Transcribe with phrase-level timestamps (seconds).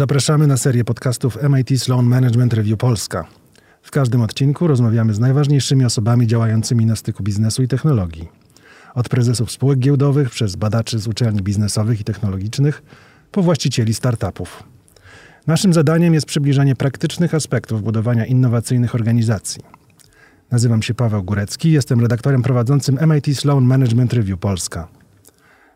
[0.00, 3.26] Zapraszamy na serię podcastów MIT Sloan Management Review Polska.
[3.82, 8.28] W każdym odcinku rozmawiamy z najważniejszymi osobami działającymi na styku biznesu i technologii.
[8.94, 12.82] Od prezesów spółek giełdowych, przez badaczy z uczelni biznesowych i technologicznych,
[13.32, 14.62] po właścicieli startupów.
[15.46, 19.62] Naszym zadaniem jest przybliżanie praktycznych aspektów budowania innowacyjnych organizacji.
[20.50, 24.88] Nazywam się Paweł Górecki, jestem redaktorem prowadzącym MIT Sloan Management Review Polska.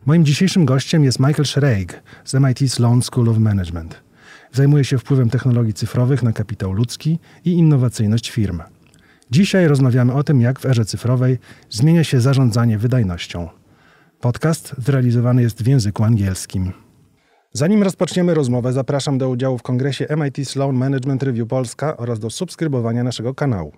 [0.07, 4.04] Moim dzisiejszym gościem jest Michael Schreig z MIT Sloan School of Management.
[4.55, 8.62] Zajmuje się wpływem technologii cyfrowych na kapitał ludzki i innowacyjność firm.
[9.31, 11.39] Dzisiaj rozmawiamy o tym, jak w erze cyfrowej
[11.71, 13.48] zmienia się zarządzanie wydajnością.
[14.21, 16.72] Podcast zrealizowany jest w języku angielskim.
[17.53, 22.31] Zanim rozpoczniemy rozmowę, zapraszam do udziału w kongresie MIT Sloan Management Review Polska oraz do
[22.31, 23.73] subskrybowania naszego kanału.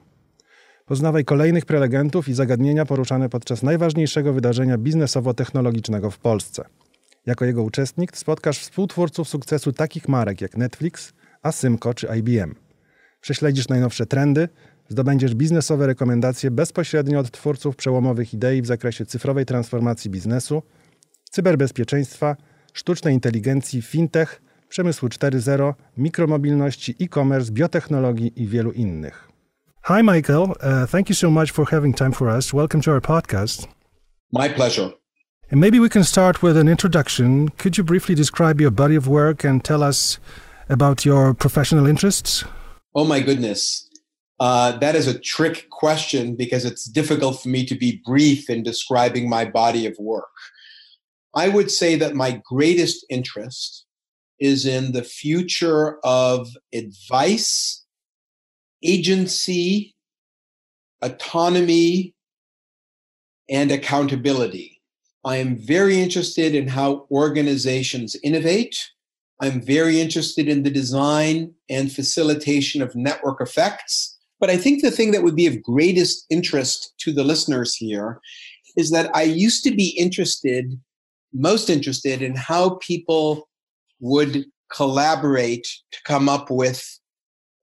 [0.86, 6.64] Poznawaj kolejnych prelegentów i zagadnienia poruszane podczas najważniejszego wydarzenia biznesowo-technologicznego w Polsce.
[7.26, 11.12] Jako jego uczestnik spotkasz współtwórców sukcesu takich marek jak Netflix,
[11.42, 12.54] Asymco czy IBM.
[13.20, 14.48] Prześledzisz najnowsze trendy,
[14.88, 20.62] zdobędziesz biznesowe rekomendacje bezpośrednio od twórców przełomowych idei w zakresie cyfrowej transformacji biznesu,
[21.30, 22.36] cyberbezpieczeństwa,
[22.72, 29.28] sztucznej inteligencji, fintech, przemysłu 4.0, mikromobilności, e-commerce, biotechnologii i wielu innych.
[29.86, 30.42] Hi, Michael.
[30.42, 32.52] Uh, thank you so much for having time for us.
[32.52, 33.68] Welcome to our podcast.
[34.32, 35.05] My pleasure.
[35.48, 37.50] And maybe we can start with an introduction.
[37.50, 40.18] Could you briefly describe your body of work and tell us
[40.68, 42.44] about your professional interests?
[42.96, 43.88] Oh, my goodness.
[44.40, 48.64] Uh, that is a trick question because it's difficult for me to be brief in
[48.64, 50.34] describing my body of work.
[51.34, 53.86] I would say that my greatest interest
[54.40, 57.84] is in the future of advice,
[58.82, 59.94] agency,
[61.02, 62.14] autonomy,
[63.48, 64.75] and accountability.
[65.26, 68.78] I am very interested in how organizations innovate.
[69.42, 74.16] I'm very interested in the design and facilitation of network effects.
[74.38, 78.20] But I think the thing that would be of greatest interest to the listeners here
[78.76, 80.80] is that I used to be interested
[81.32, 83.48] most interested in how people
[83.98, 87.00] would collaborate to come up with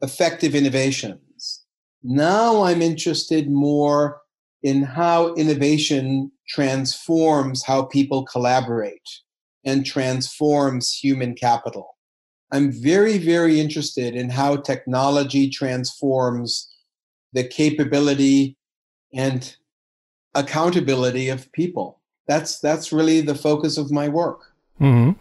[0.02, 1.64] effective innovations.
[2.04, 4.22] Now I'm interested more
[4.64, 9.10] in how innovation transforms how people collaborate
[9.66, 11.96] and transforms human capital.
[12.52, 16.70] I'm very, very interested in how technology transforms
[17.32, 18.58] the capability
[19.14, 19.56] and
[20.36, 24.54] accountability of people that's that's really the focus of my work.
[24.80, 25.12] Mm-hmm.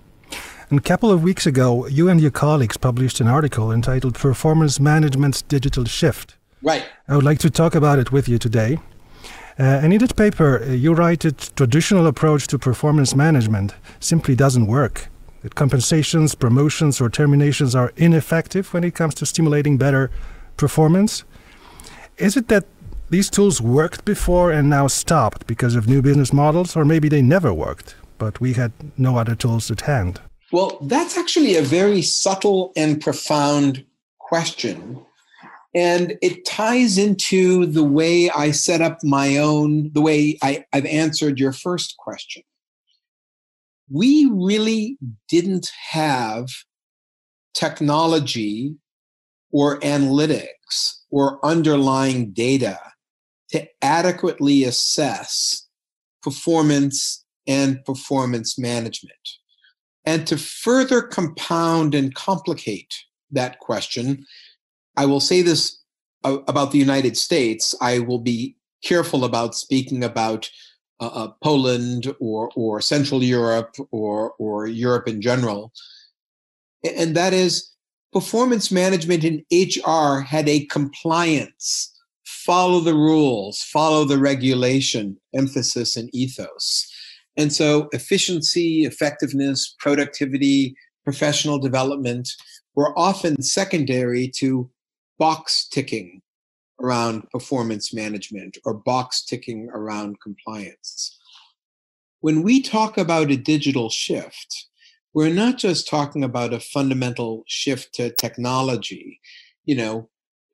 [0.70, 4.80] And a couple of weeks ago, you and your colleagues published an article entitled "Performance
[4.80, 6.84] Management's Digital Shift." Right.
[7.08, 8.78] I would like to talk about it with you today.
[9.58, 14.34] Uh, and in that paper, uh, you write that traditional approach to performance management simply
[14.34, 15.08] doesn't work.
[15.42, 20.10] That compensations, promotions, or terminations are ineffective when it comes to stimulating better
[20.56, 21.24] performance.
[22.16, 22.64] Is it that
[23.10, 27.22] these tools worked before and now stopped because of new business models, or maybe they
[27.22, 30.20] never worked, but we had no other tools at hand?
[30.50, 33.84] Well, that's actually a very subtle and profound
[34.18, 35.04] question.
[35.74, 40.84] And it ties into the way I set up my own, the way I, I've
[40.84, 42.42] answered your first question.
[43.90, 46.48] We really didn't have
[47.54, 48.76] technology
[49.50, 52.78] or analytics or underlying data
[53.50, 55.66] to adequately assess
[56.22, 59.12] performance and performance management.
[60.04, 62.94] And to further compound and complicate
[63.30, 64.26] that question,
[64.96, 65.78] I will say this
[66.24, 67.74] about the United States.
[67.80, 70.50] I will be careful about speaking about
[71.00, 75.72] uh, uh, Poland or, or Central Europe or, or Europe in general.
[76.84, 77.70] And that is
[78.12, 81.92] performance management in HR had a compliance
[82.24, 86.88] follow the rules, follow the regulation, emphasis, and ethos.
[87.36, 92.28] And so, efficiency, effectiveness, productivity, professional development
[92.74, 94.70] were often secondary to
[95.22, 96.20] box ticking
[96.80, 101.16] around performance management or box ticking around compliance.
[102.22, 104.66] When we talk about a digital shift,
[105.14, 109.20] we're not just talking about a fundamental shift to technology.
[109.64, 110.08] You know,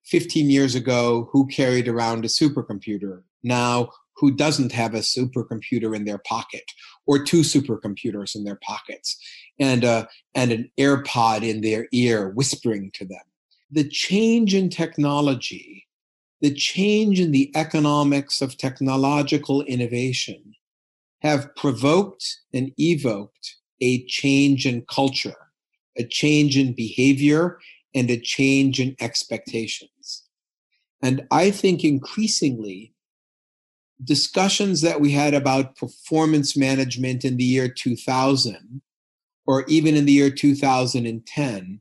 [0.05, 3.23] 15 years ago, who carried around a supercomputer?
[3.43, 6.71] Now, who doesn't have a supercomputer in their pocket
[7.06, 9.17] or two supercomputers in their pockets
[9.59, 10.05] and, uh,
[10.35, 13.28] and an AirPod in their ear whispering to them?
[13.70, 15.87] The change in technology,
[16.41, 20.55] the change in the economics of technological innovation
[21.20, 25.50] have provoked and evoked a change in culture,
[25.97, 27.59] a change in behavior,
[27.94, 30.25] and a change in expectations.
[31.03, 32.94] And I think increasingly,
[34.03, 38.81] discussions that we had about performance management in the year 2000
[39.47, 41.81] or even in the year 2010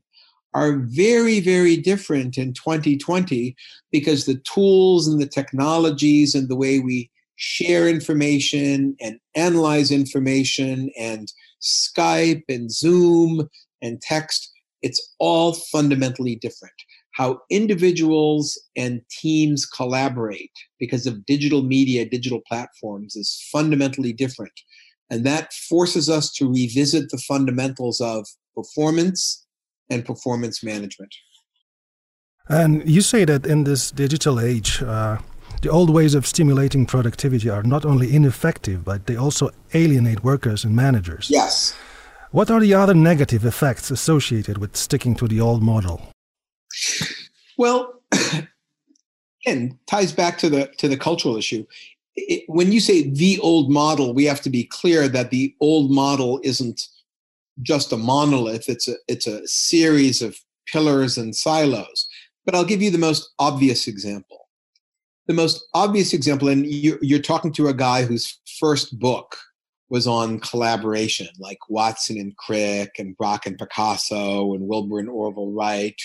[0.54, 3.54] are very, very different in 2020
[3.92, 10.90] because the tools and the technologies and the way we share information and analyze information
[10.98, 13.48] and Skype and Zoom
[13.82, 14.50] and text,
[14.82, 16.74] it's all fundamentally different.
[17.12, 24.52] How individuals and teams collaborate because of digital media, digital platforms is fundamentally different.
[25.10, 29.46] And that forces us to revisit the fundamentals of performance
[29.90, 31.14] and performance management.
[32.48, 35.18] And you say that in this digital age, uh,
[35.60, 40.64] the old ways of stimulating productivity are not only ineffective, but they also alienate workers
[40.64, 41.28] and managers.
[41.30, 41.74] Yes.
[42.30, 46.12] What are the other negative effects associated with sticking to the old model?
[47.56, 48.02] Well,
[49.46, 51.66] again, ties back to the to the cultural issue.
[52.14, 55.90] It, when you say the old model, we have to be clear that the old
[55.90, 56.88] model isn't
[57.62, 58.68] just a monolith.
[58.68, 62.08] It's a it's a series of pillars and silos.
[62.44, 64.48] But I'll give you the most obvious example.
[65.26, 69.36] The most obvious example, and you, you're talking to a guy whose first book
[69.90, 75.52] was on collaboration, like Watson and Crick and Braque and Picasso and Wilbur and Orville
[75.52, 76.00] Wright,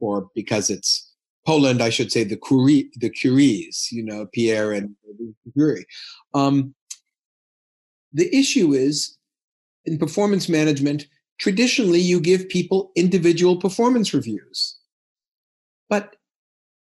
[0.00, 1.12] or because it's
[1.46, 4.94] Poland, I should say the Curie, the Curies, you know, Pierre and
[5.54, 5.86] Curie.
[6.34, 6.74] Um,
[8.12, 9.18] the issue is
[9.84, 11.06] in performance management,
[11.38, 14.78] traditionally you give people individual performance reviews.
[15.88, 16.16] But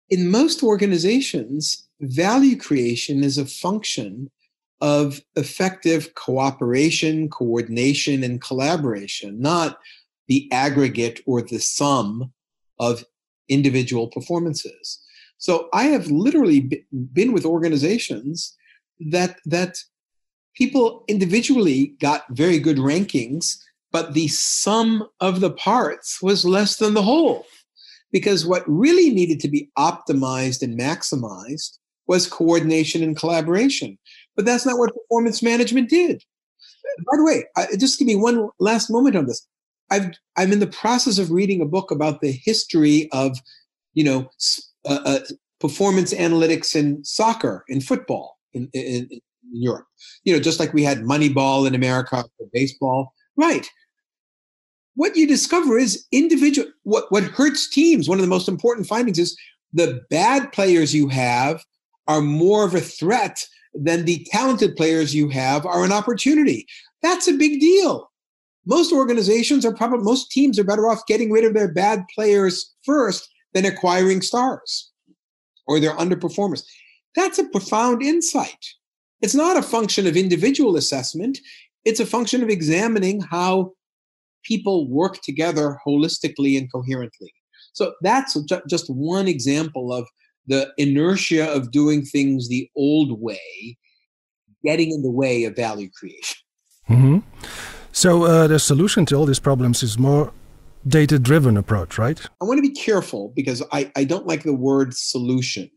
[0.10, 4.32] in most organizations, value creation is a function
[4.80, 9.80] of effective cooperation, coordination, and collaboration, not
[10.28, 12.32] the aggregate or the sum
[12.80, 13.04] of
[13.50, 15.00] individual performances.
[15.38, 18.56] So I have literally been with organizations
[19.00, 19.78] that that
[20.58, 23.58] people individually got very good rankings,
[23.92, 27.46] but the sum of the parts was less than the whole.
[28.12, 31.78] Because what really needed to be optimized and maximized
[32.08, 33.98] was coordination and collaboration.
[34.36, 36.24] But that's not what performance management did.
[37.00, 39.46] By the way, I, just give me one last moment on this.
[39.92, 43.38] I've, I'm in the process of reading a book about the history of,
[43.94, 44.30] you know,
[44.86, 45.20] uh, uh,
[45.60, 49.20] performance analytics in soccer, in football, in, in, in
[49.52, 49.86] Europe.
[50.24, 53.14] You know, just like we had Moneyball in America for baseball.
[53.36, 53.68] Right.
[54.96, 56.70] What you discover is individual.
[56.84, 58.10] What what hurts teams.
[58.10, 59.38] One of the most important findings is
[59.74, 61.64] the bad players you have
[62.08, 66.66] are more of a threat than the talented players you have are an opportunity.
[67.04, 68.10] That's a big deal.
[68.66, 72.74] Most organizations are probably most teams are better off getting rid of their bad players
[72.84, 74.92] first than acquiring stars
[75.68, 76.64] or their underperformers.
[77.16, 78.66] That's a profound insight.
[79.22, 81.40] It's not a function of individual assessment,
[81.86, 83.74] it's a function of examining how
[84.44, 87.34] people work together holistically and coherently.
[87.74, 88.38] So that's
[88.68, 90.08] just one example of
[90.48, 93.78] the inertia of doing things the old way
[94.64, 96.38] getting in the way of value creation.
[96.90, 97.20] Mm-hmm.
[97.92, 100.34] So uh, the solution to all these problems is more
[100.88, 102.20] data driven approach, right?
[102.42, 105.70] I want to be careful because I, I don't like the word solution.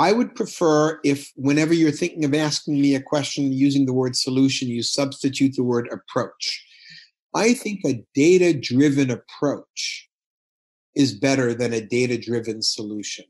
[0.00, 4.16] I would prefer if, whenever you're thinking of asking me a question using the word
[4.16, 6.64] solution, you substitute the word approach.
[7.34, 10.08] I think a data driven approach
[10.96, 13.26] is better than a data driven solution.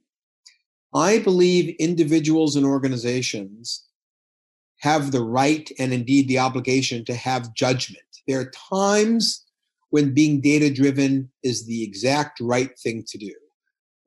[0.94, 3.84] I believe individuals and organizations
[4.78, 8.04] have the right and indeed the obligation to have judgment.
[8.28, 9.44] There are times
[9.88, 13.34] when being data driven is the exact right thing to do.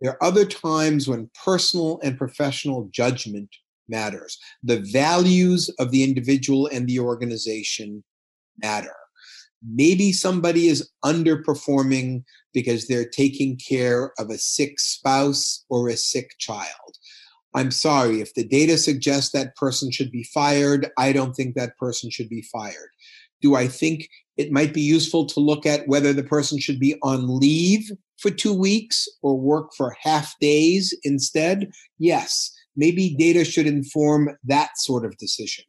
[0.02, 3.50] There are other times when personal and professional judgment
[3.88, 4.38] matters.
[4.64, 8.04] The values of the individual and the organization
[8.62, 8.96] matter.
[9.66, 12.24] Maybe somebody is underperforming
[12.54, 16.98] because they're taking care of a sick spouse or a sick child.
[17.56, 21.78] I'm sorry, if the data suggests that person should be fired, I don't think that
[21.78, 22.90] person should be fired.
[23.42, 26.96] Do I think it might be useful to look at whether the person should be
[27.04, 31.72] on leave for two weeks or work for half days instead?
[32.00, 35.66] Yes, maybe data should inform that sort of decision.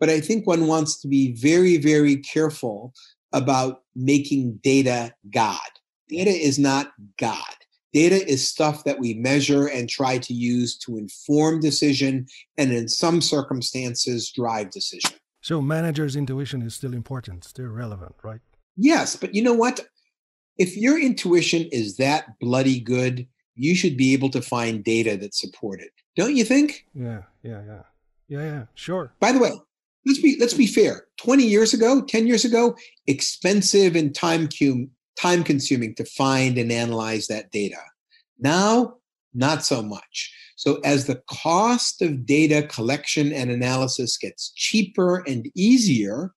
[0.00, 2.92] But I think one wants to be very, very careful
[3.32, 5.60] about making data God.
[6.08, 7.54] Data is not God.
[7.92, 12.88] Data is stuff that we measure and try to use to inform decision and in
[12.88, 15.12] some circumstances drive decision.
[15.42, 18.40] So manager's intuition is still important, still relevant, right?
[18.76, 19.80] Yes, but you know what?
[20.58, 25.34] if your intuition is that bloody good, you should be able to find data that
[25.34, 25.90] support it.
[26.16, 26.86] Don't you think?
[26.94, 27.82] Yeah, yeah, yeah.
[28.28, 29.12] Yeah, yeah, sure.
[29.20, 29.52] By the way,
[30.06, 31.06] let's be let's be fair.
[31.18, 36.72] 20 years ago, 10 years ago, expensive and time cum, time consuming to find and
[36.72, 37.80] analyze that data.
[38.38, 38.98] Now,
[39.34, 40.32] not so much.
[40.56, 46.32] So as the cost of data collection and analysis gets cheaper and easier,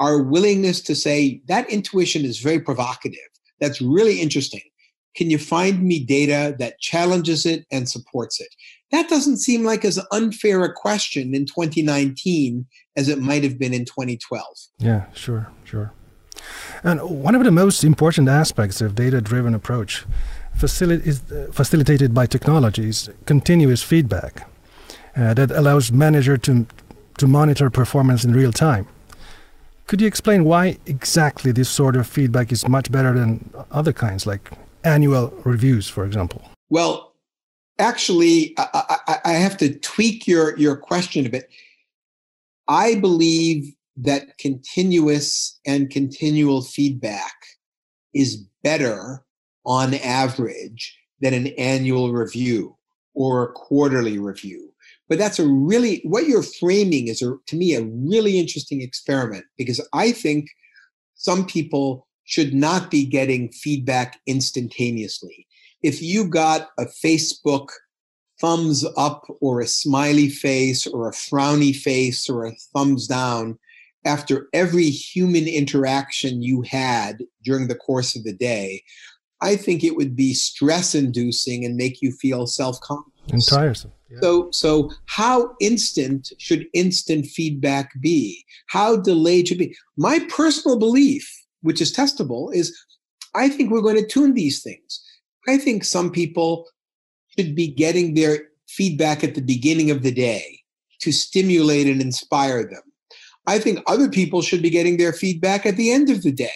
[0.00, 3.18] our willingness to say that intuition is very provocative.
[3.60, 4.62] That's really interesting.
[5.14, 8.48] Can you find me data that challenges it and supports it?
[8.90, 13.74] That doesn't seem like as unfair a question in 2019 as it might have been
[13.74, 14.44] in 2012.
[14.78, 15.92] Yeah, sure, sure.
[16.82, 20.04] And one of the most important aspects of data-driven approach
[20.60, 24.48] is uh, facilitated by technologies continuous feedback
[25.16, 26.66] uh, that allows manager to
[27.18, 28.86] to monitor performance in real time.
[29.86, 34.26] Could you explain why exactly this sort of feedback is much better than other kinds,
[34.26, 34.50] like
[34.84, 36.42] annual reviews, for example?
[36.70, 37.14] Well,
[37.78, 41.50] actually, I, I, I have to tweak your, your question a bit.
[42.68, 47.34] I believe that continuous and continual feedback
[48.14, 49.24] is better
[49.64, 52.76] on average than an annual review
[53.14, 54.72] or a quarterly review.
[55.08, 59.44] But that's a really, what you're framing is, a, to me, a really interesting experiment
[59.58, 60.48] because I think
[61.14, 65.46] some people should not be getting feedback instantaneously.
[65.82, 67.68] If you got a Facebook
[68.40, 73.58] thumbs up or a smiley face or a frowny face or a thumbs down
[74.04, 78.82] after every human interaction you had during the course of the day,
[79.42, 83.10] I think it would be stress inducing and make you feel self conscious.
[83.30, 83.92] And tiresome.
[84.10, 84.18] Yeah.
[84.20, 88.44] So, so how instant should instant feedback be?
[88.68, 89.74] How delayed should be?
[89.96, 91.28] My personal belief,
[91.62, 92.76] which is testable, is
[93.34, 95.02] I think we're going to tune these things.
[95.48, 96.66] I think some people
[97.36, 100.60] should be getting their feedback at the beginning of the day
[101.00, 102.82] to stimulate and inspire them.
[103.46, 106.50] I think other people should be getting their feedback at the end of the day.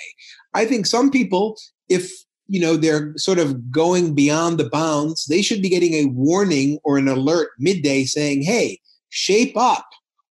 [0.55, 2.13] I think some people, if
[2.49, 5.27] you know they're sort of going beyond the bounds.
[5.27, 9.87] They should be getting a warning or an alert midday saying hey shape up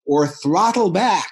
[0.05, 1.31] or throttle back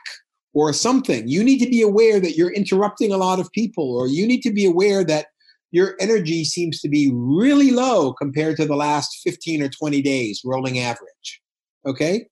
[0.54, 1.28] or something.
[1.28, 4.42] You need to be aware that you're interrupting a lot of people or you need
[4.42, 5.28] to be aware that
[5.72, 10.42] your energy seems to be really low compared to the last 15 or 20 days
[10.46, 11.42] rolling average
[11.86, 12.28] okay?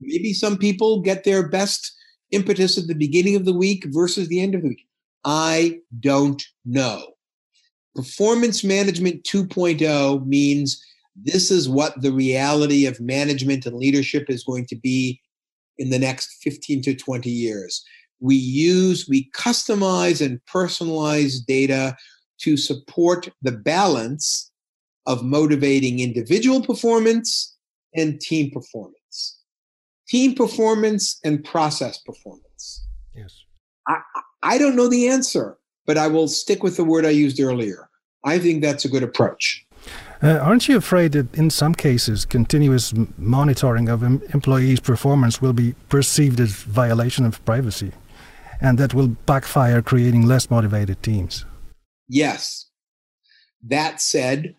[0.00, 1.92] Maybe some people get their best
[2.30, 4.86] impetus at the beginning of the week versus the end of the week.
[5.24, 7.14] I don't know
[7.98, 10.80] Performance Management 2.0 means
[11.16, 15.20] this is what the reality of management and leadership is going to be
[15.78, 17.84] in the next 15 to 20 years.
[18.20, 21.96] We use, we customize and personalize data
[22.42, 24.48] to support the balance
[25.06, 27.56] of motivating individual performance
[27.96, 29.40] and team performance.
[30.06, 32.86] Team performance and process performance.
[33.12, 33.42] Yes.
[33.88, 33.98] I,
[34.44, 37.87] I don't know the answer, but I will stick with the word I used earlier
[38.24, 39.64] I think that's a good approach.
[40.20, 45.52] Uh, aren't you afraid that in some cases, continuous monitoring of em employees' performance will
[45.52, 47.92] be perceived as violation of privacy,
[48.60, 51.44] and that will backfire, creating less motivated teams?
[52.08, 52.66] Yes.
[53.62, 54.56] That said,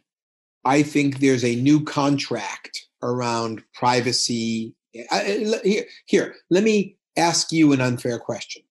[0.63, 4.73] I think there's a new contract around privacy.
[4.91, 8.63] Here, here, let me ask you an unfair question.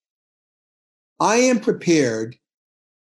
[1.19, 2.38] I am prepared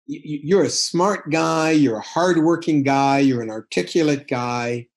[0.09, 4.87] you're a smart guy, you're a hardworking guy, you're an articulate guy.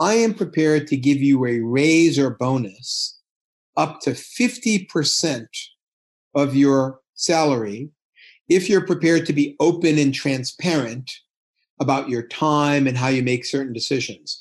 [0.00, 3.18] I am prepared to give you a raise or bonus
[3.76, 5.46] up to 50%
[6.34, 7.90] of your salary
[8.48, 11.10] if you're prepared to be open and transparent
[11.78, 14.38] about your time and how you make certain decisions.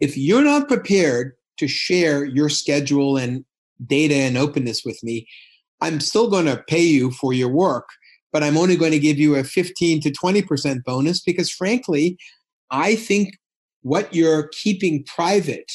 [0.00, 3.44] If you're not prepared to share your schedule and
[3.86, 5.28] data and openness with me,
[5.82, 7.88] I'm still going to pay you for your work
[8.34, 12.18] but I'm only going to give you a 15 to 20% bonus because, frankly,
[12.72, 13.38] I think
[13.82, 15.70] what you're keeping private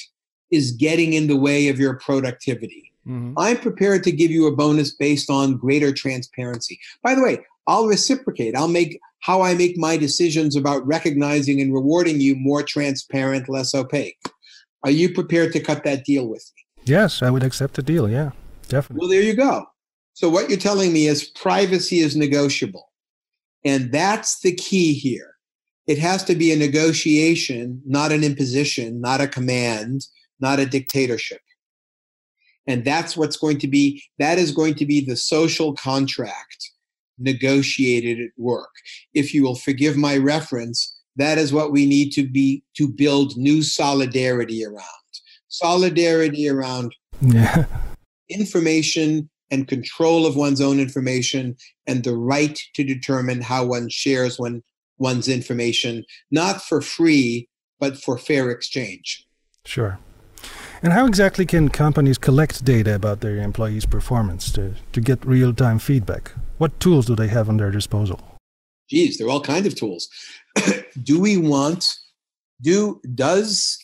[0.51, 2.91] is getting in the way of your productivity.
[3.07, 3.39] Mm-hmm.
[3.39, 6.77] I'm prepared to give you a bonus based on greater transparency.
[7.01, 8.57] By the way, I'll reciprocate.
[8.57, 13.73] I'll make how I make my decisions about recognizing and rewarding you more transparent, less
[13.73, 14.19] opaque.
[14.83, 16.83] Are you prepared to cut that deal with me?
[16.83, 18.09] Yes, I would accept the deal.
[18.09, 18.31] Yeah,
[18.67, 18.99] definitely.
[18.99, 19.65] Well, there you go.
[20.19, 22.91] So what you're telling me is privacy is negotiable.
[23.63, 25.35] And that's the key here.
[25.87, 30.05] It has to be a negotiation, not an imposition, not a command,
[30.41, 31.39] not a dictatorship.
[32.67, 36.69] And that's what's going to be, that is going to be the social contract
[37.17, 38.71] negotiated at work.
[39.13, 43.37] If you will forgive my reference, that is what we need to be to build
[43.37, 44.83] new solidarity around.
[45.47, 47.67] Solidarity around yeah.
[48.27, 54.39] information and control of one's own information and the right to determine how one shares
[54.39, 54.61] one,
[54.97, 59.25] one's information, not for free, but for fair exchange.
[59.65, 59.99] Sure.
[60.81, 65.53] And how exactly can companies collect data about their employees' performance to, to get real
[65.53, 66.31] time feedback?
[66.57, 68.19] What tools do they have on their disposal?
[68.89, 70.09] Geez, there are all kinds of tools.
[71.03, 71.93] do we want,
[72.61, 73.77] do, does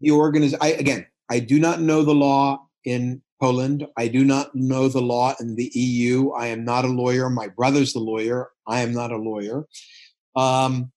[0.00, 3.86] the organization, I, again, I do not know the law in Poland.
[3.98, 6.30] I do not know the law in the EU.
[6.30, 7.28] I am not a lawyer.
[7.28, 8.48] My brother's the lawyer.
[8.66, 9.66] I am not a lawyer.
[10.34, 10.90] Um,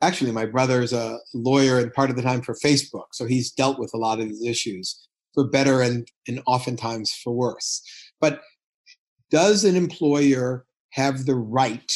[0.00, 3.50] actually, my brother is a lawyer and part of the time for Facebook, so he's
[3.50, 7.82] dealt with a lot of these issues for better and, and oftentimes for worse.
[8.20, 8.40] But
[9.28, 11.92] does an employer have the right,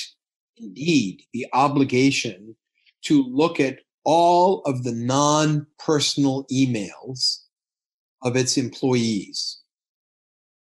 [0.56, 2.56] indeed, the obligation
[3.02, 7.42] to look at all of the non personal emails
[8.22, 9.60] of its employees?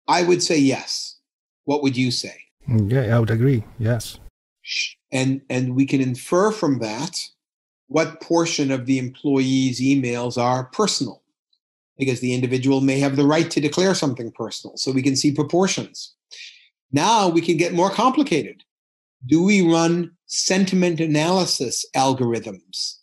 [0.08, 1.16] I would say yes.
[1.64, 2.34] What would you say?
[2.66, 3.64] Yeah, I would agree.
[3.78, 4.18] Yes.
[5.12, 7.20] And and we can infer from that
[7.88, 11.22] what portion of the employee's emails are personal
[11.98, 15.32] because the individual may have the right to declare something personal so we can see
[15.32, 16.14] proportions
[16.92, 18.62] now we can get more complicated
[19.26, 22.96] do we run sentiment analysis algorithms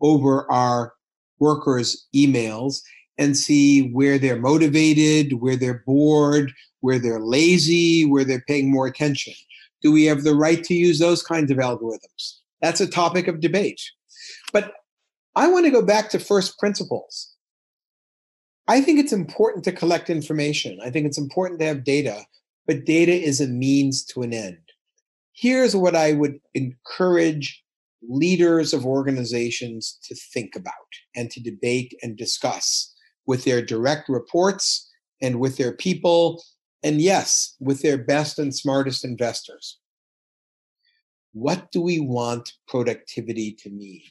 [0.00, 0.94] over our
[1.38, 2.80] workers emails
[3.18, 8.86] and see where they're motivated where they're bored where they're lazy where they're paying more
[8.86, 9.34] attention
[9.84, 12.38] do we have the right to use those kinds of algorithms?
[12.62, 13.82] That's a topic of debate.
[14.50, 14.72] But
[15.36, 17.30] I want to go back to first principles.
[18.66, 20.78] I think it's important to collect information.
[20.82, 22.22] I think it's important to have data,
[22.66, 24.56] but data is a means to an end.
[25.34, 27.62] Here's what I would encourage
[28.08, 30.72] leaders of organizations to think about
[31.14, 32.93] and to debate and discuss
[33.26, 36.42] with their direct reports and with their people
[36.82, 39.78] and yes, with their best and smartest investors.
[41.32, 44.02] What do we want productivity to mean?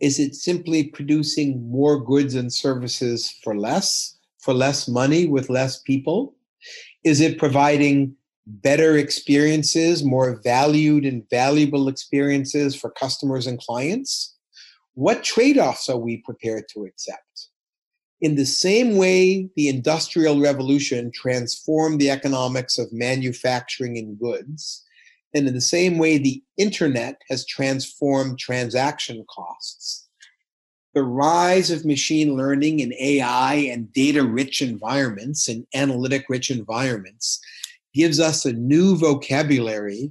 [0.00, 5.80] Is it simply producing more goods and services for less, for less money with less
[5.82, 6.34] people?
[7.04, 8.14] Is it providing
[8.46, 14.36] better experiences, more valued and valuable experiences for customers and clients?
[14.94, 17.48] What trade offs are we prepared to accept?
[18.22, 24.82] In the same way the Industrial Revolution transformed the economics of manufacturing and goods,
[25.34, 30.08] and in the same way the internet has transformed transaction costs,
[30.94, 37.38] the rise of machine learning and AI and data rich environments and analytic rich environments
[37.92, 40.10] gives us a new vocabulary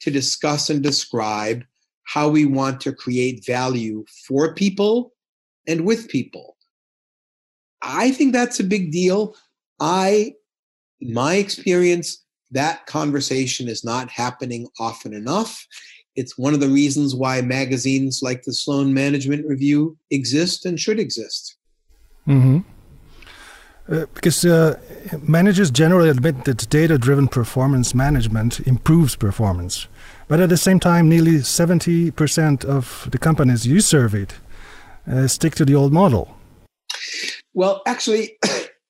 [0.00, 1.62] to discuss and describe
[2.02, 5.12] how we want to create value for people
[5.68, 6.55] and with people
[7.82, 9.36] I think that's a big deal.
[9.80, 10.34] I,
[11.00, 15.66] in my experience, that conversation is not happening often enough.
[16.14, 20.98] It's one of the reasons why magazines like the Sloan Management Review exist and should
[20.98, 21.56] exist.
[22.26, 22.58] Mm-hmm.
[23.88, 24.76] Uh, because uh,
[25.22, 29.86] managers generally admit that data driven performance management improves performance.
[30.26, 34.34] But at the same time, nearly 70% of the companies you surveyed
[35.08, 36.36] uh, stick to the old model.
[37.56, 38.38] Well, actually,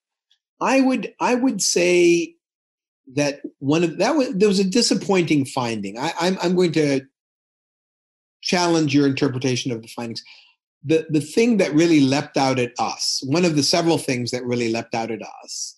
[0.61, 2.35] I would I would say
[3.15, 5.97] that one of that was there was a disappointing finding.
[5.99, 7.03] I, I'm I'm going to
[8.43, 10.23] challenge your interpretation of the findings.
[10.85, 14.45] The the thing that really leapt out at us, one of the several things that
[14.45, 15.77] really leapt out at us,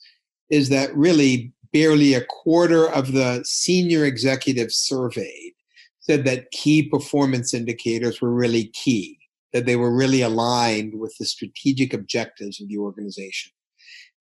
[0.49, 5.53] is that really barely a quarter of the senior executives surveyed
[6.01, 9.18] said that key performance indicators were really key
[9.53, 13.53] that they were really aligned with the strategic objectives of the organization.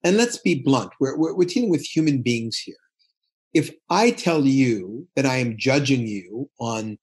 [0.03, 2.75] And let's be blunt, we're, we're, we're dealing with human beings here.
[3.53, 6.97] If I tell you that I am judging you on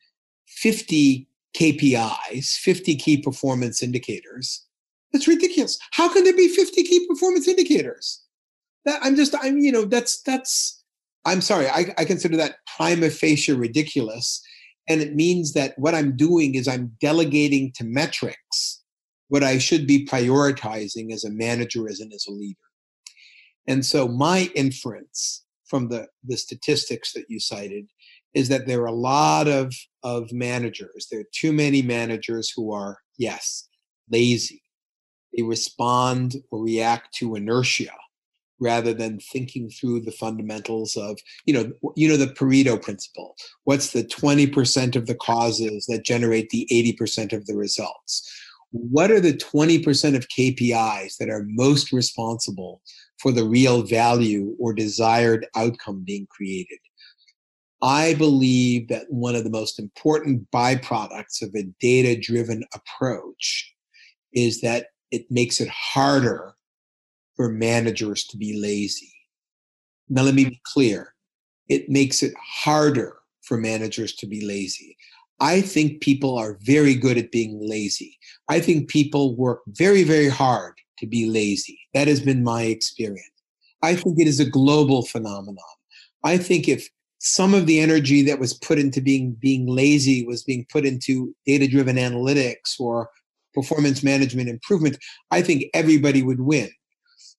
[0.47, 4.65] 50 KPIs, 50 key performance indicators,
[5.13, 5.79] that's ridiculous.
[5.93, 8.23] How can there be 50 key performance indicators?
[8.85, 10.83] That I'm just, I'm, you know, that's, that's,
[11.25, 14.43] I'm sorry, I, I consider that prima facie ridiculous
[14.89, 18.83] and it means that what I'm doing is I'm delegating to metrics
[19.29, 22.59] what I should be prioritizing as a manager as and as a leader.
[23.67, 27.87] And so my inference from the, the statistics that you cited
[28.35, 31.09] is that there are a lot of, of managers.
[31.11, 33.69] There are too many managers who are, yes,
[34.11, 34.63] lazy.
[35.35, 37.93] They respond or react to inertia
[38.61, 43.93] rather than thinking through the fundamentals of you know you know the pareto principle what's
[43.93, 48.31] the 20% of the causes that generate the 80% of the results?
[48.71, 52.83] What are the 20% of kpis that are most responsible
[53.19, 56.79] for the real value or desired outcome being created?
[57.83, 63.73] I believe that one of the most important byproducts of a data driven approach
[64.33, 66.55] is that it makes it harder
[67.37, 69.13] for managers to be lazy.
[70.09, 71.15] Now, let me be clear
[71.69, 74.97] it makes it harder for managers to be lazy.
[75.41, 78.19] I think people are very good at being lazy.
[78.49, 81.79] I think people work very, very hard to be lazy.
[81.93, 83.31] That has been my experience.
[83.83, 85.59] I think it is a global phenomenon.
[86.23, 90.43] I think if some of the energy that was put into being being lazy was
[90.43, 93.09] being put into data driven analytics or
[93.55, 94.99] performance management improvement,
[95.31, 96.71] I think everybody would win.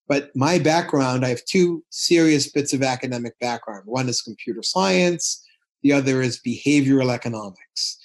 [0.08, 3.84] But my background, I have two serious bits of academic background.
[3.86, 5.44] One is computer science,
[5.82, 7.98] the other is behavioral economics.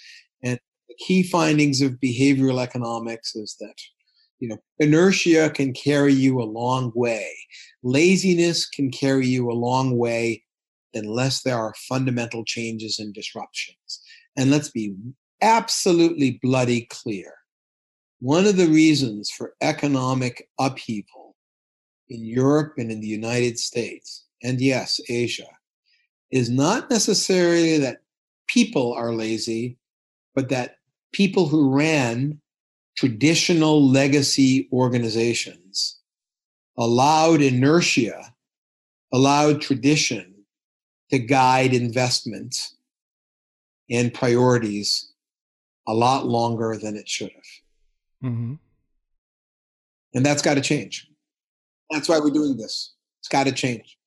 [0.43, 0.59] And
[0.89, 3.75] the key findings of behavioral economics is that
[4.39, 7.31] you know inertia can carry you a long way.
[7.83, 10.45] Laziness can carry you a long way
[10.95, 14.01] unless there are fundamental changes and disruptions.
[14.37, 14.95] And let's be
[15.43, 17.35] absolutely bloody clear.
[18.21, 21.20] One of the reasons for economic upheaval
[22.11, 25.49] in Europe and in the United States, and yes, Asia,
[26.31, 28.03] is not necessarily that
[28.46, 29.79] people are lazy,
[30.35, 30.77] but that
[31.12, 32.40] people who ran
[32.96, 35.99] traditional legacy organizations
[36.77, 38.35] allowed inertia,
[39.12, 40.35] allowed tradition
[41.11, 42.70] to guide investment
[43.90, 45.12] and priorities
[45.88, 48.31] a lot longer than it should have.
[48.31, 48.55] Mm-hmm.
[50.14, 51.10] And that's got to change.
[51.90, 52.94] That's why we're doing this.
[53.20, 53.98] It's got to change.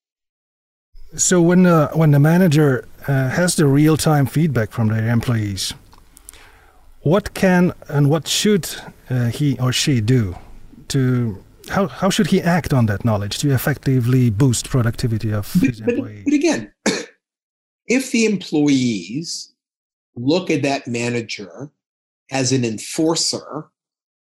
[1.16, 5.74] So when the when the manager uh, has the real time feedback from their employees,
[7.02, 8.68] what can and what should
[9.10, 10.36] uh, he or she do
[10.88, 15.70] to how how should he act on that knowledge to effectively boost productivity of but,
[15.70, 16.24] his employees?
[16.24, 16.74] But, but again,
[17.86, 19.54] if the employees
[20.16, 21.72] look at that manager
[22.32, 23.70] as an enforcer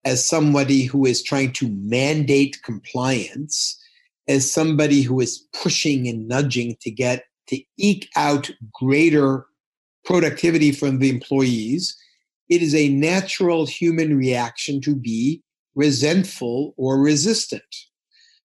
[0.06, 3.80] as somebody who is trying to mandate compliance,
[4.28, 9.46] as somebody who is pushing and nudging to get to eke out greater
[10.06, 11.96] productivity from the employees,
[12.50, 15.42] it is a natural human reaction to be
[15.76, 17.64] resentful or resistant.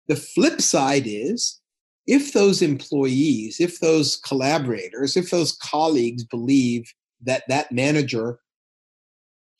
[0.07, 1.59] The flip side is
[2.07, 8.39] if those employees, if those collaborators, if those colleagues believe that that manager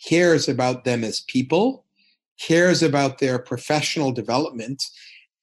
[0.06, 1.86] cares about them as people,
[2.40, 4.84] cares about their professional development,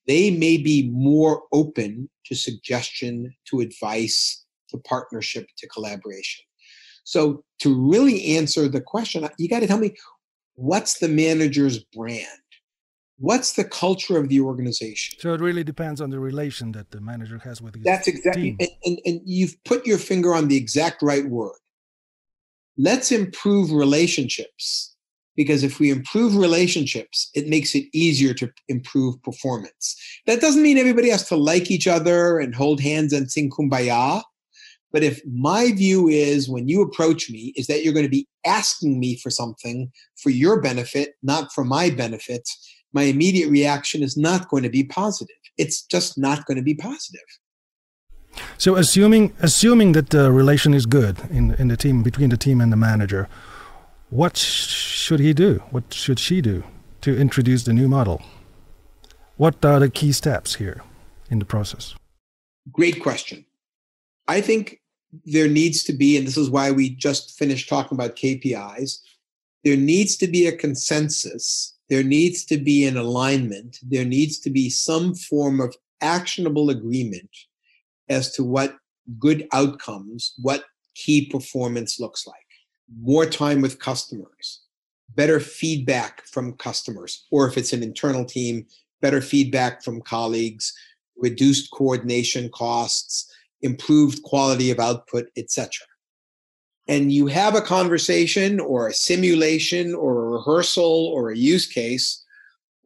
[0.07, 6.45] they may be more open to suggestion, to advice, to partnership, to collaboration.
[7.05, 9.95] So, to really answer the question, uh, you got to tell me
[10.55, 12.27] what's the manager's brand?
[13.19, 15.19] What's the culture of the organization?
[15.21, 18.57] So it really depends on the relation that the manager has with his That's exactly,
[18.61, 21.57] and, and, and you've put your finger on the exact right word
[22.79, 24.95] let's improve relationships
[25.37, 29.97] because if we improve relationships, it makes it easier to improve performance.
[30.27, 34.23] That doesn't mean everybody has to like each other and hold hands and sing kumbaya.
[34.93, 38.27] But if my view is when you approach me, is that you're going to be
[38.47, 42.49] asking me for something for your benefit, not for my benefit,
[42.95, 45.37] my immediate reaction is not going to be positive.
[45.59, 47.21] It's just not going to be positive.
[48.59, 52.61] So assuming assuming that the relation is good in in the team between the team
[52.61, 53.29] and the manager,
[54.11, 55.63] what should he do?
[55.71, 56.63] What should she do
[57.01, 58.23] to introduce the new model?
[59.37, 60.83] What are the key steps here
[61.31, 61.95] in the process?
[62.73, 63.45] Great question.
[64.29, 64.81] I think
[65.25, 68.99] there needs to be, and this is why we just finished talking about KPIs,
[69.65, 74.51] there needs to be a consensus, there needs to be an alignment, there needs to
[74.51, 77.31] be some form of actionable agreement
[78.09, 78.77] as to what
[79.19, 80.65] good outcomes, what
[80.95, 82.37] key performance looks like.
[83.01, 84.63] More time with customers,
[85.15, 88.67] better feedback from customers, or if it's an internal team,
[89.01, 90.73] better feedback from colleagues,
[91.17, 93.31] reduced coordination costs,
[93.63, 95.71] improved quality of output, etc.
[96.89, 102.25] And you have a conversation or a simulation or a rehearsal or a use case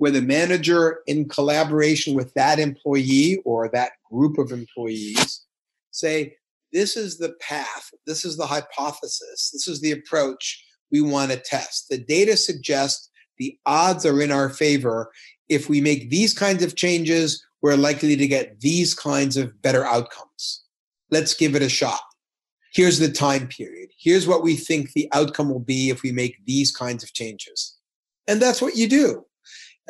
[0.00, 5.44] where the manager, in collaboration with that employee or that group of employees,
[5.90, 6.34] say,
[6.72, 11.36] This is the path, this is the hypothesis, this is the approach we want to
[11.36, 11.90] test.
[11.90, 15.10] The data suggests the odds are in our favor.
[15.50, 19.84] If we make these kinds of changes, we're likely to get these kinds of better
[19.84, 20.62] outcomes.
[21.10, 22.00] Let's give it a shot.
[22.72, 23.90] Here's the time period.
[23.98, 27.76] Here's what we think the outcome will be if we make these kinds of changes.
[28.26, 29.26] And that's what you do.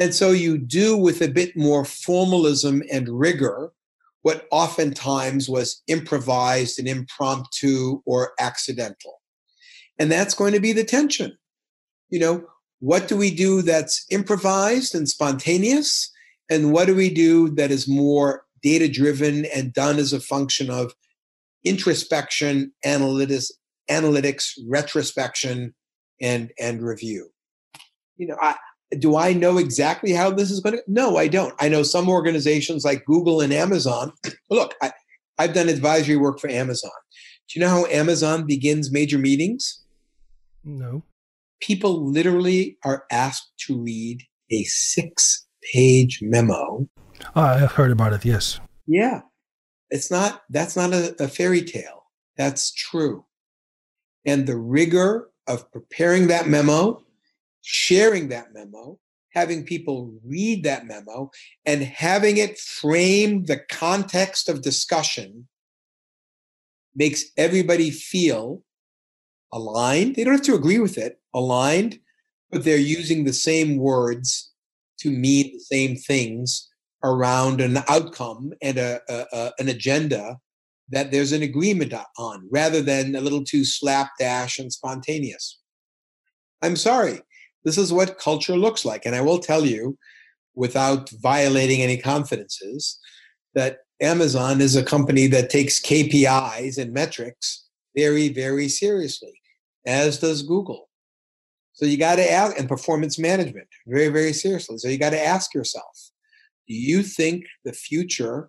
[0.01, 3.71] And so you do with a bit more formalism and rigor
[4.23, 9.21] what oftentimes was improvised and impromptu or accidental.
[9.99, 11.37] And that's going to be the tension.
[12.09, 12.45] You know,
[12.81, 16.11] what do we do that's improvised and spontaneous?
[16.51, 20.71] And what do we do that is more data driven and done as a function
[20.71, 20.95] of
[21.63, 23.51] introspection, analytics,
[23.91, 25.75] analytics, retrospection,
[26.23, 27.31] and, and review?
[28.17, 28.57] You know, I,
[28.99, 30.83] do I know exactly how this is going to?
[30.87, 31.55] No, I don't.
[31.61, 34.13] I know some organizations like Google and Amazon.
[34.51, 34.93] Look, I,
[35.39, 36.91] I've done advisory work for Amazon.
[37.49, 39.83] Do you know how Amazon begins major meetings?
[40.65, 41.05] No.
[41.61, 46.89] People literally are asked to read a six page memo.
[47.37, 48.61] Oh, I've heard about it, yes.
[48.87, 49.21] Yeah.
[49.91, 52.05] It's not, that's not a, a fairy tale.
[52.37, 53.25] That's true.
[54.25, 57.03] And the rigor of preparing that memo
[57.63, 58.99] sharing that memo,
[59.33, 61.31] having people read that memo,
[61.65, 65.49] and having it frame the context of discussion
[66.95, 68.63] makes everybody feel
[69.53, 70.17] aligned.
[70.17, 71.99] They don't have to agree with it, aligned,
[72.51, 74.53] but they're using the same words
[75.01, 76.69] to mean the same things
[77.03, 80.39] around an outcome and a, a, a, an agenda
[80.91, 85.61] that there's an agreement on rather than a little too slapdash and spontaneous.
[86.63, 87.21] I'm sorry,
[87.65, 89.07] this is what culture looks like.
[89.07, 89.99] And I will tell you,
[90.55, 92.99] without violating any confidences,
[93.55, 99.33] that Amazon is a company that takes KPIs and metrics very, very seriously,
[99.87, 100.89] as does Google.
[101.73, 104.79] So you got to ask, and performance management very, very seriously.
[104.79, 106.11] So you got to ask yourself
[106.69, 108.49] do you think the future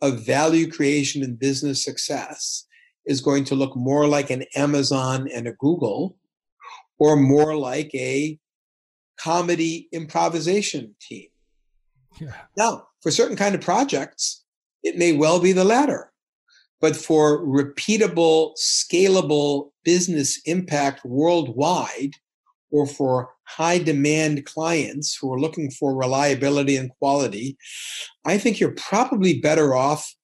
[0.00, 2.64] of value creation and business success
[3.06, 6.16] is going to look more like an Amazon and a Google
[6.98, 8.38] or more like a
[9.18, 11.28] comedy improvisation team.
[12.20, 12.34] Yeah.
[12.56, 14.44] Now, for certain kind of projects,
[14.82, 16.12] it may well be the latter.
[16.80, 22.12] But for repeatable, scalable business impact worldwide,
[22.70, 27.56] or for high demand clients who are looking for reliability and quality,
[28.24, 30.14] I think you're probably better off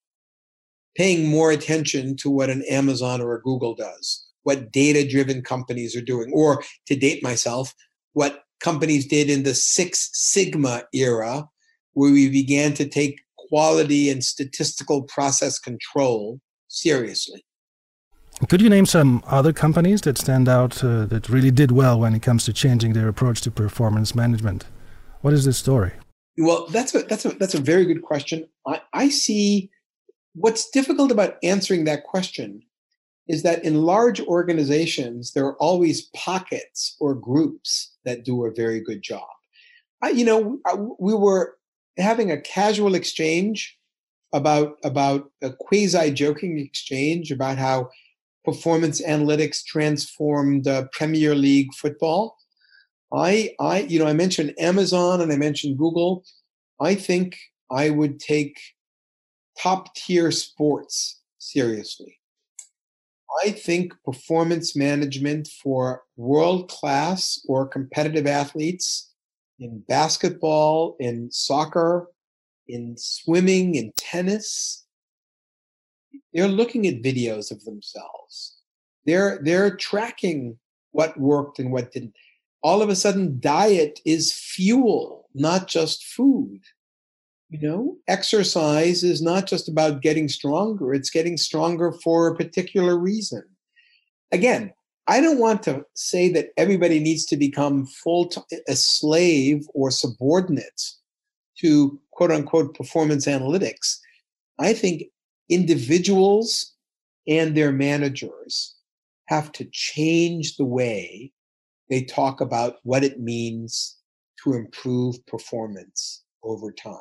[0.97, 5.97] paying more attention to what an Amazon or a Google does, what data driven companies
[5.97, 7.73] are doing, or to date myself,
[8.13, 11.49] what companies did in the Six Sigma era,
[11.93, 17.45] where we began to take quality and statistical process control seriously.
[18.49, 22.15] Could you name some other companies that stand out uh, that really did well when
[22.15, 24.65] it comes to changing their approach to performance management?
[25.21, 25.93] What is the story?
[26.39, 28.49] Well, that's a that's a that's a very good question.
[28.67, 29.71] I, I see
[30.35, 32.63] what's difficult about answering that question
[33.29, 38.81] is that in large organizations, there are always pockets or groups that do a very
[38.81, 39.29] good job.
[40.03, 40.59] I, you know,
[40.99, 41.57] we were
[41.99, 43.79] having a casual exchange
[44.33, 47.91] about about a quasi joking exchange about how
[48.45, 52.37] performance analytics transformed uh, Premier League football.
[53.15, 56.25] I, I, you know, I mentioned Amazon and I mentioned Google.
[56.81, 57.37] I think
[57.71, 58.59] I would take
[59.61, 62.19] top tier sports seriously.
[63.45, 69.11] I think performance management for world class or competitive athletes
[69.59, 72.09] in basketball, in soccer,
[72.69, 74.85] in swimming, in tennis,
[76.33, 78.57] they're looking at videos of themselves.
[79.07, 80.59] They're they're tracking
[80.93, 82.15] what worked and what didn't.
[82.63, 86.61] All of a sudden, diet is fuel, not just food.
[87.53, 92.97] You know, exercise is not just about getting stronger, it's getting stronger for a particular
[92.97, 93.43] reason.
[94.33, 94.73] Again,
[95.07, 98.33] I don't want to say that everybody needs to become full
[98.69, 100.83] a slave or subordinate
[101.59, 103.99] to quote unquote performance analytics.
[104.59, 105.03] I think
[105.51, 106.73] individuals
[107.29, 108.77] and their managers
[109.27, 111.33] have to change the way
[111.91, 113.99] they talk about what it means
[114.43, 116.97] to improve performance over time.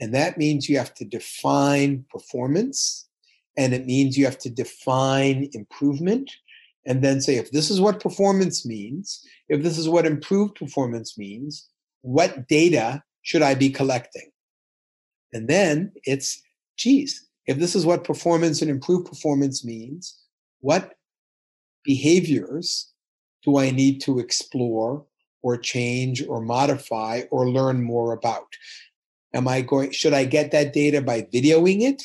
[0.00, 3.08] And that means you have to define performance
[3.56, 6.30] and it means you have to define improvement
[6.86, 11.16] and then say, if this is what performance means, if this is what improved performance
[11.16, 11.68] means,
[12.02, 14.30] what data should I be collecting?
[15.32, 16.42] And then it's,
[16.76, 20.20] geez, if this is what performance and improved performance means,
[20.60, 20.94] what
[21.84, 22.92] behaviors
[23.44, 25.04] do I need to explore
[25.42, 28.46] or change or modify or learn more about?
[29.34, 32.02] Am I going, should I get that data by videoing it,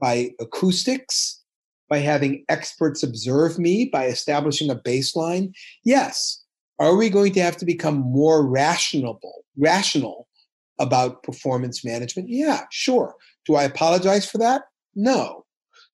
[0.00, 1.40] by acoustics,
[1.88, 5.52] by having experts observe me, by establishing a baseline?
[5.84, 6.42] Yes.
[6.78, 9.20] Are we going to have to become more rational,
[9.56, 10.26] rational
[10.78, 12.28] about performance management?
[12.28, 13.14] Yeah, sure.
[13.46, 14.62] Do I apologize for that?
[14.94, 15.44] No.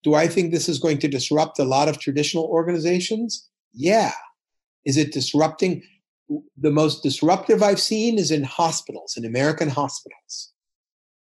[0.05, 3.49] Do I think this is going to disrupt a lot of traditional organizations?
[3.75, 4.13] Yeah.
[4.85, 5.83] Is it disrupting?
[6.59, 10.53] The most disruptive I've seen is in hospitals, in American hospitals,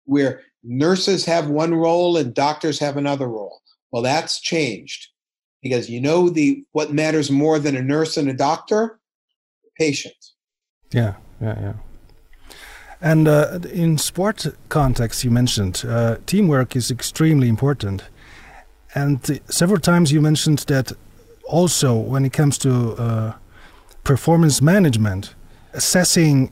[0.06, 3.62] where nurses have one role and doctors have another role.
[3.92, 5.08] Well, that's changed
[5.62, 9.00] because you know the what matters more than a nurse and a doctor?
[9.64, 10.16] the Patient.
[10.92, 11.74] Yeah, yeah, yeah.
[13.02, 18.04] And uh, in sport context, you mentioned uh, teamwork is extremely important.
[18.94, 20.92] And several times you mentioned that
[21.46, 23.34] also when it comes to uh,
[24.04, 25.36] performance management,
[25.74, 26.52] assessing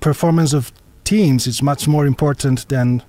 [0.00, 0.72] performance of
[1.04, 3.02] teams is much more important than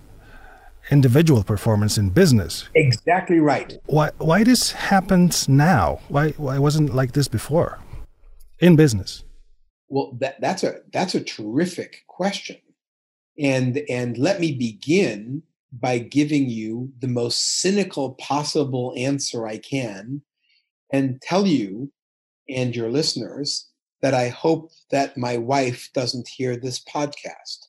[0.92, 2.70] individual performance in business.
[2.76, 3.78] Exactly right.
[3.86, 6.00] Why why this happens now?
[6.08, 7.80] Why why wasn't like this before
[8.60, 9.24] in business?
[9.88, 12.58] Well, that, that's a that's a terrific question.
[13.38, 20.22] And and let me begin by giving you the most cynical possible answer I can
[20.92, 21.92] and tell you
[22.48, 23.69] and your listeners
[24.02, 27.68] that I hope that my wife doesn't hear this podcast.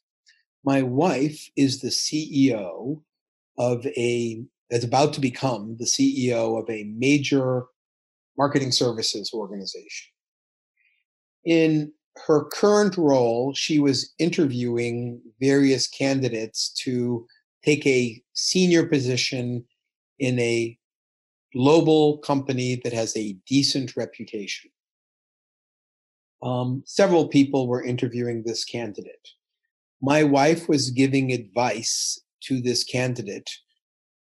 [0.65, 3.03] My wife is the CEO
[3.59, 7.65] of a that's about to become the CEO of a major
[8.39, 10.13] marketing services organization.
[11.45, 11.93] In
[12.27, 17.27] her current role, she was interviewing various candidates to
[17.65, 19.65] take a senior position
[20.19, 20.79] in a
[21.53, 24.71] global company that has a decent reputation.
[26.43, 29.29] Um, several people were interviewing this candidate.
[30.01, 33.51] My wife was giving advice to this candidate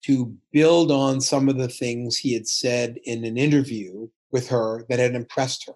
[0.07, 4.87] to build on some of the things he had said in an interview with her
[4.89, 5.75] that had impressed her.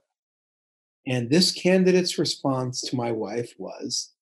[1.07, 4.13] And this candidate's response to my wife was,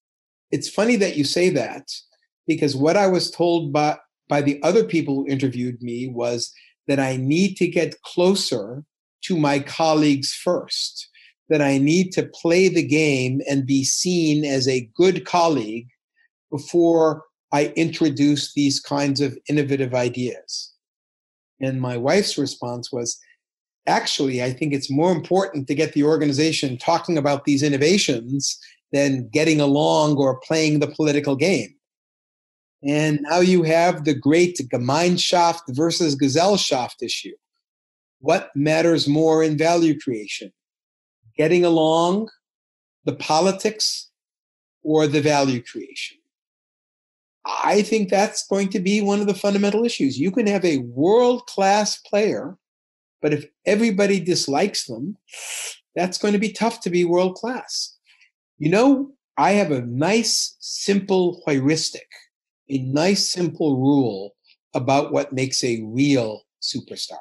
[0.50, 1.88] It's funny that you say that
[2.46, 6.52] because what I was told by, by the other people who interviewed me was
[6.88, 8.84] that I need to get closer
[9.24, 11.09] to my colleagues first,
[11.50, 15.88] that I need to play the game and be seen as a good colleague
[16.50, 20.72] before I introduce these kinds of innovative ideas.
[21.60, 23.18] And my wife's response was,
[23.86, 28.56] actually, I think it's more important to get the organization talking about these innovations
[28.92, 31.74] than getting along or playing the political game.
[32.86, 37.34] And now you have the great Gemeinschaft versus Gesellschaft issue.
[38.20, 40.52] What matters more in value creation?
[41.40, 42.28] Getting along,
[43.06, 44.10] the politics,
[44.82, 46.18] or the value creation?
[47.46, 50.18] I think that's going to be one of the fundamental issues.
[50.18, 52.58] You can have a world class player,
[53.22, 55.16] but if everybody dislikes them,
[55.96, 57.96] that's going to be tough to be world class.
[58.58, 62.08] You know, I have a nice, simple heuristic
[62.70, 64.36] a nice, simple rule
[64.74, 67.18] about what makes a real superstar.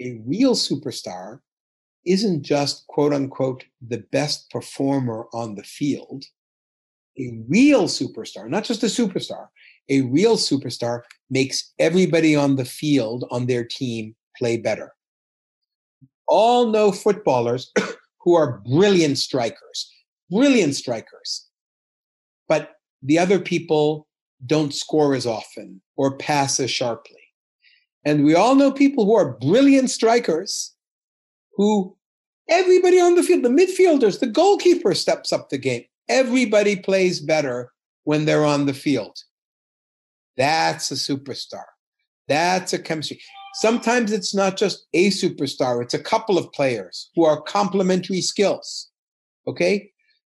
[0.00, 1.40] A real superstar
[2.08, 6.24] isn't just quote unquote the best performer on the field.
[7.18, 9.48] A real superstar, not just a superstar,
[9.88, 14.94] a real superstar makes everybody on the field on their team play better.
[16.26, 17.72] All know footballers
[18.20, 19.92] who are brilliant strikers,
[20.30, 21.46] brilliant strikers.
[22.48, 24.06] But the other people
[24.46, 27.16] don't score as often or pass as sharply.
[28.04, 30.74] And we all know people who are brilliant strikers
[31.56, 31.96] who
[32.48, 35.84] everybody on the field, the midfielders, the goalkeeper steps up the game.
[36.08, 37.72] Everybody plays better
[38.04, 39.18] when they're on the field.
[40.36, 41.64] That's a superstar.
[42.28, 43.20] That's a chemistry.
[43.54, 48.88] Sometimes it's not just a superstar, it's a couple of players who are complementary skills.
[49.46, 49.90] Okay?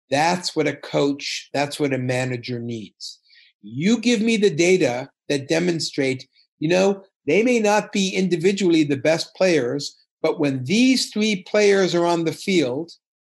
[0.09, 3.19] That's what a coach, that's what a manager needs.
[3.61, 6.27] You give me the data that demonstrate,
[6.59, 11.95] you know, they may not be individually the best players, but when these three players
[11.95, 12.91] are on the field,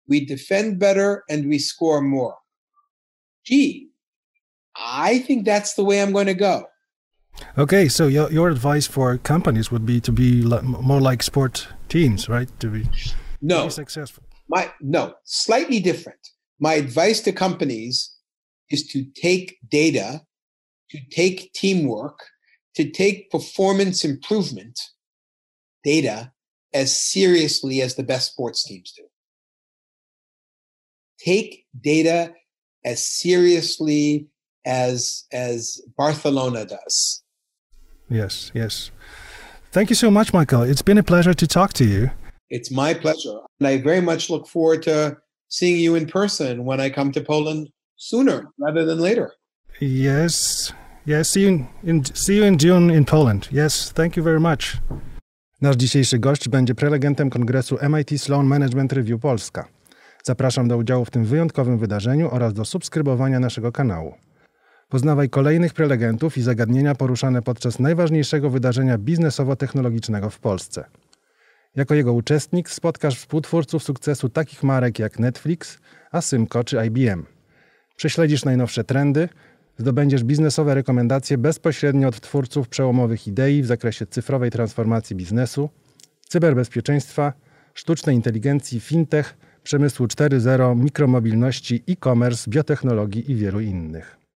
[0.09, 2.37] we defend better and we score more.
[3.45, 3.89] Gee,
[4.77, 6.67] I think that's the way I'm going to go.
[7.59, 12.29] Okay, so your, your advice for companies would be to be more like sport teams,
[12.29, 12.49] right?
[12.61, 12.89] To be,
[13.41, 14.23] no, to be successful.
[14.49, 16.19] My no, slightly different
[16.59, 18.17] my advice to companies
[18.71, 20.23] is to take data,
[20.91, 22.19] to take teamwork,
[22.77, 24.81] to take performance improvement
[25.85, 26.33] data
[26.75, 29.05] as seriously as the best sports teams do.
[31.19, 32.35] Take data
[32.85, 34.29] as seriously
[34.67, 37.23] as as Barcelona does.
[38.11, 38.91] Yes, yes.
[39.71, 40.63] Thank you so much, Michael.
[40.63, 42.11] It's been a pleasure to talk to you.
[42.51, 43.39] It's my pleasure.
[43.59, 45.17] And I very much look forward to
[45.49, 49.33] seeing you in person when I come to Poland sooner rather than later.
[49.81, 50.73] Yes,
[51.05, 51.31] yes.
[51.31, 53.49] See you in, in, see you in June in Poland.
[53.51, 54.79] Yes, thank you very much.
[55.65, 59.69] Nasz dzisiejszy gość będzie prelegentem kongresu MIT Sloan Management Review Polska.
[60.23, 64.15] Zapraszam do udziału w tym wyjątkowym wydarzeniu oraz do subskrybowania naszego kanału.
[64.89, 70.85] Poznawaj kolejnych prelegentów i zagadnienia poruszane podczas najważniejszego wydarzenia biznesowo-technologicznego w Polsce.
[71.77, 75.79] Jako jego uczestnik spotkasz współtwórców sukcesu takich marek jak Netflix,
[76.13, 77.27] Asymco czy IBM.
[77.97, 79.29] Prześledzisz najnowsze trendy,
[79.79, 85.71] zdobędziesz biznesowe rekomendacje bezpośrednio od twórców przełomowych idei w zakresie cyfrowej transformacji biznesu,
[86.29, 87.33] cyberbezpieczeństwa,
[87.75, 94.24] sztucznej inteligencji, fintech, przemysłu 4.0, mikromobilności, e-commerce, biotechnologii i wielu innych.